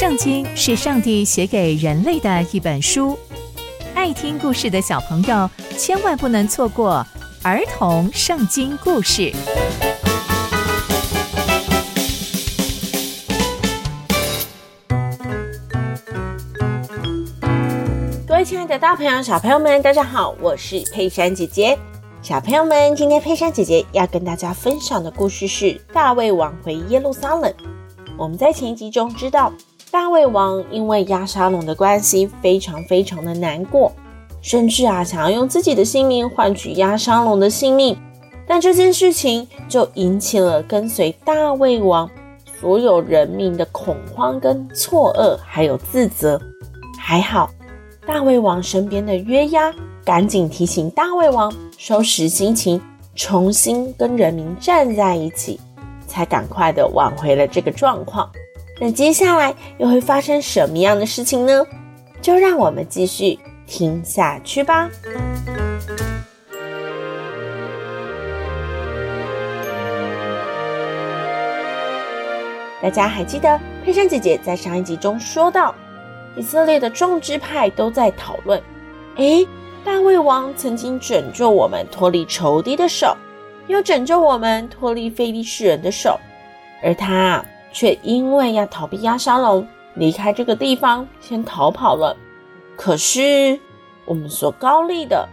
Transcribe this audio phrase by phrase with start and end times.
[0.00, 3.18] 圣经是上帝写给人类的一本书，
[3.94, 7.06] 爱听故事的小朋友千万不能错过
[7.42, 9.30] 儿童圣经故事。
[18.26, 21.78] 各位亲爱的大朋友、小朋友们，大家好，我是佩珊姐姐。
[22.22, 27.52] 小朋友们，今天佩珊姐姐要跟大家分享的故事是大卫王回耶路撒冷。
[28.16, 29.52] 我们在前一集中知道。
[29.92, 33.90] 大胃王因为押沙龙的关系，非常非常的难过，
[34.40, 37.96] 甚至啊想要用自己的性命换取押沙龙的性命。
[38.46, 42.08] 但这件事情就引起了跟随大胃王
[42.60, 46.40] 所有人民的恐慌、跟错愕，还有自责。
[46.96, 47.50] 还好，
[48.06, 52.80] 大胃王身边的约押赶紧提醒大胃王收拾心情，
[53.16, 55.58] 重新跟人民站在一起，
[56.06, 58.30] 才赶快的挽回了这个状况。
[58.80, 61.62] 那接下来又会发生什么样的事情呢？
[62.22, 64.88] 就让我们继续听下去吧。
[72.82, 75.74] 大家还记得佩珊姐姐在上一集中说到，
[76.34, 78.62] 以色列的众支派都在讨论：
[79.16, 79.46] 诶，
[79.84, 83.14] 大卫王曾经拯救我们脱离仇敌的手，
[83.66, 86.18] 又拯救我们脱离非利士人的手，
[86.82, 87.44] 而他。
[87.72, 92.16] 却因为要逃避押沙龙，离开这个地方，先逃跑了。
[92.76, 93.58] 可是
[94.04, 95.28] 我们所高丽的、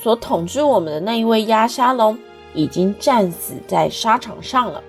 [0.00, 2.18] 所统治我们的那一位押沙龙，
[2.54, 4.82] 已经战死在沙场上了。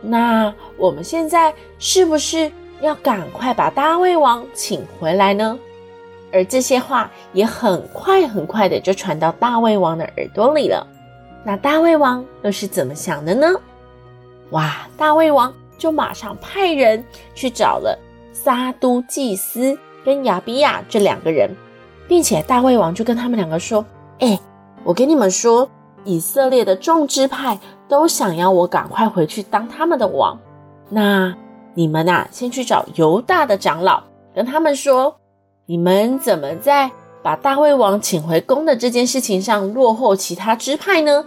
[0.00, 5.58] 那我们现在是不是要赶快把大胃王请回来呢？
[6.32, 10.86] 而这些话也很快很快的就传到大胃王的耳朵里了。
[11.44, 13.46] 那大胃王又是怎么想的呢？
[14.50, 15.54] 哇，大胃王！
[15.78, 17.98] 就马上派人去找了
[18.32, 21.50] 撒都祭司跟亚比亚这两个人，
[22.08, 23.84] 并且大卫王就跟他们两个说
[24.20, 24.38] ：“哎，
[24.84, 25.68] 我跟你们说，
[26.04, 30.38] 以色列的众支派都想要我赶快回去当他们的王。
[30.90, 31.34] 那
[31.74, 34.02] 你们呐，先去找犹大的长老，
[34.34, 35.16] 跟他们说，
[35.66, 36.90] 你们怎么在
[37.22, 41.24] 把大卫王请回宫的这件事情上落后其他支派呢？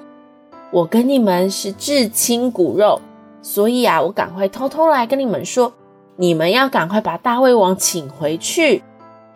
[0.70, 3.02] 我跟你们是至亲骨肉。”
[3.42, 5.74] 所以啊，我赶快偷偷来跟你们说，
[6.16, 8.84] 你们要赶快把大卫王请回去，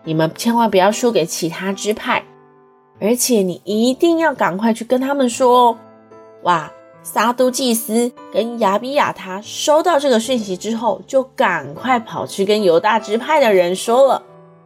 [0.04, 2.24] 你们千万不要输给其他支派，
[3.00, 5.78] 而且你一定要赶快去跟他们说哦。
[6.44, 6.72] 哇，
[7.04, 14.24] 撒都祭司跟亚比亚他收到这个讯息之后，就赶快跑去跟犹大支派的人说了。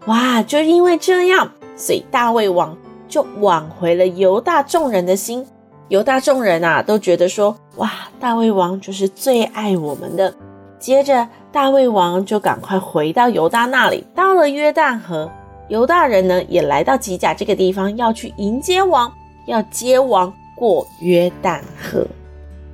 [0.08, 5.46] 哇，就因为这样，所以大卫王就挽回了犹大众人的心。
[5.90, 10.34] 犹大众人啊，都觉得说，哇，大卫王就是最爱我们的。
[10.80, 15.32] 接着，大卫王就赶快回到犹大那里，到了约旦河，
[15.70, 19.12] 犹大人呢也来到吉甲这个地方，要去迎接王，
[19.46, 22.06] 要接王过约旦河。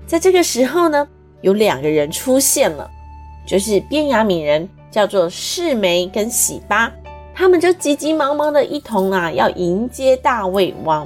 [0.08, 1.06] 在这个时候呢，
[1.42, 2.90] 有两个人出现了，
[3.46, 6.92] 就是便雅悯人，叫做示梅跟洗巴，
[7.36, 11.06] 他们就急急忙忙的一同啊，要迎接大卫王。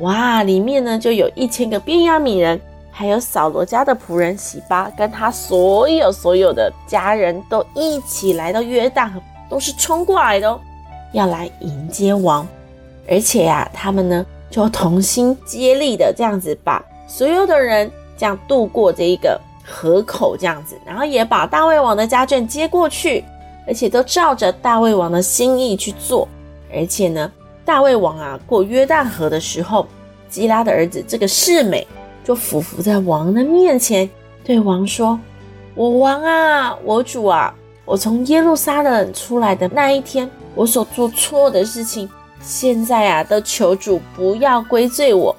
[0.00, 2.60] 哇，里面呢就有一千个便雅悯人，
[2.90, 9.08] 还有扫罗家的仆人洗巴，跟他所有所有的家人都一起来到约旦，
[9.48, 10.60] 都是冲过来的哦，
[11.12, 12.44] 要来迎接王。
[13.08, 17.88] 而且呀、他们呢就同心接力的这样子，把所有的人
[18.18, 23.24] 这样渡过这一个河口，这样子，然后也把大卫王的家眷接过去，
[23.64, 26.26] 而且都照着大卫王的心意去做，
[26.74, 27.30] 而且呢。
[27.64, 29.86] 大卫王啊，过约旦河的时候，
[30.28, 31.86] 基拉的儿子这个示美
[32.22, 34.08] 就俯伏在王的面前，
[34.44, 35.18] 对王说
[35.74, 37.54] ：“我王啊，我主啊，
[37.86, 42.08] 我从耶路撒冷出来的那一天，我所做错的事情，
[42.42, 45.34] 现在啊，都求主不要归罪我，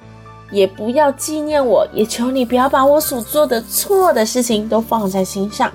[0.49, 5.71] 也不要纪念我，也求你不要把我所做的错的事情都放在心上，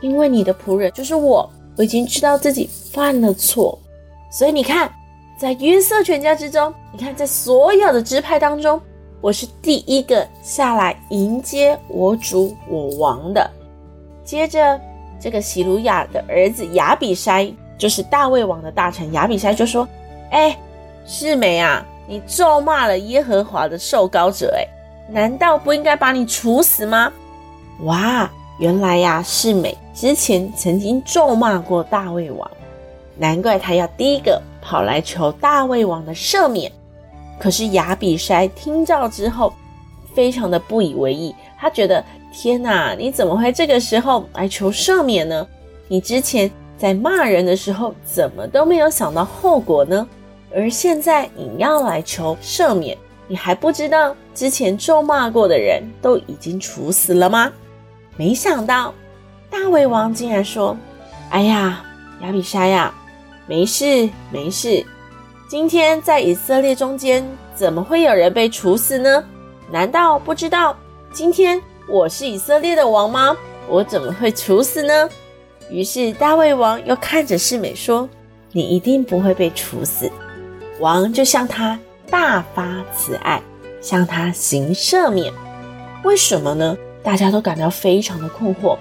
[0.00, 3.78] 因为你的仆人就是我，我已经知道自己犯了错，
[4.32, 4.90] 所以你看。”
[5.36, 8.80] 在约瑟全家之中，你看，在所有的支派当中，
[9.20, 13.50] 我是第一个下来迎接我主我王的。
[14.24, 14.80] 接着，
[15.20, 19.86] 这个洗鲁雅的儿子亚比筛，就是大卫王的大臣亚比筛，就说
[20.32, 20.56] ：“哎，
[21.04, 24.66] 示美啊，你咒骂了耶和华的受膏者，哎，
[25.10, 27.12] 难道不应该把你处死吗？”
[27.84, 32.50] 哇，原来呀，示美之前曾经咒骂过大卫王，
[33.18, 34.40] 难怪他要第一个。
[34.68, 36.72] 跑来求大卫王的赦免，
[37.38, 39.52] 可是亚比筛听到之后，
[40.12, 41.32] 非常的不以为意。
[41.56, 45.46] 他觉得天哪，你怎么会这个时候来求赦免呢？
[45.86, 50.04] 你之前在骂人的时候怎么都没有想到后果呢？
[50.52, 52.98] 而现在你要来求赦免，
[53.28, 57.52] 你还不知道之前咒骂过的人都已经处死了吗？
[58.16, 58.92] 没想到
[59.48, 60.76] 大卫王竟然说
[61.30, 61.84] ：“哎呀，
[62.22, 62.92] 亚比筛呀，
[63.48, 64.84] 没事没事，
[65.48, 69.24] 今天在以色列中间怎么会有人被处死呢？
[69.70, 70.76] 难道不知道
[71.12, 73.36] 今天我是以色列的王吗？
[73.68, 75.08] 我怎么会处死呢？”
[75.70, 78.08] 于是大卫王又看着示美说
[78.50, 80.10] ：“你一定不会被处死。”
[80.78, 81.78] 王就向他
[82.10, 83.40] 大发慈爱，
[83.80, 85.32] 向他行赦免。
[86.04, 86.76] 为什么呢？
[87.02, 88.76] 大家都感到非常的困惑。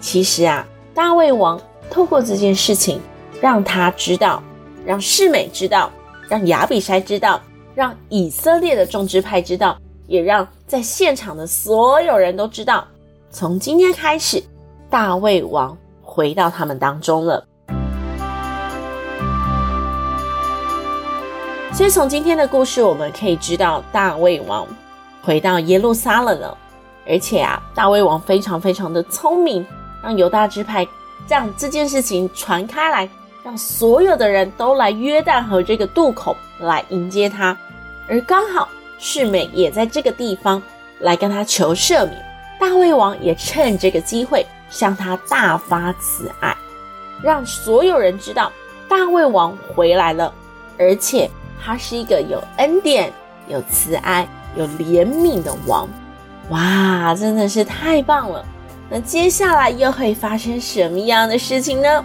[0.00, 1.60] 其实啊，大卫王
[1.90, 3.00] 透过这件事情，
[3.40, 4.42] 让他知道，
[4.84, 5.90] 让世美知道，
[6.28, 7.40] 让亚比筛知道，
[7.74, 12.86] 让以色列的众支派知道，也让在现场的所有人都知道，
[13.30, 14.42] 从今天开始，
[14.88, 17.44] 大卫王回到他们当中了。
[21.72, 24.66] 所以从今天的故事，我们可以知道大卫王
[25.22, 26.56] 回到耶路撒冷了，
[27.06, 29.64] 而且啊，大卫王非常非常的聪明，
[30.02, 30.88] 让犹大支派
[31.28, 33.06] 让这件事情传开来，
[33.46, 37.56] 让所有的人都来约旦河这个渡口来迎接他，
[38.08, 40.60] 而刚好世美也在这个地方
[40.98, 42.20] 来跟他求赦免，
[42.58, 46.56] 大卫王也趁这个机会向他大发慈爱，
[47.22, 48.50] 让所有人知道
[48.88, 50.34] 大卫王回来了，
[50.76, 51.30] 而且。
[51.58, 53.10] 他是一个有恩典、
[53.48, 55.88] 有慈爱、有怜悯的王，
[56.50, 58.44] 哇，真的是太棒了！
[58.90, 62.04] 那接下来又会发生什么样的事情呢？